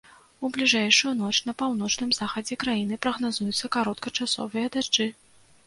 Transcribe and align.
У 0.47 0.49
бліжэйшую 0.53 1.11
ноч 1.19 1.33
на 1.49 1.53
паўночным 1.59 2.15
захадзе 2.21 2.59
краіны 2.65 2.99
прагназуюцца 3.05 3.73
кароткачасовыя 3.79 4.75
дажджы. 4.77 5.11